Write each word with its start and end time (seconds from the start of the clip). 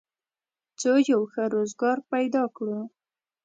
څو 0.79 0.91
یو 1.11 1.21
ښه 1.31 1.43
روزګار 1.55 1.97
پیدا 2.11 2.43
کړو 2.55 2.79